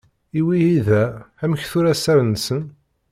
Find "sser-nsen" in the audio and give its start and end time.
1.95-2.61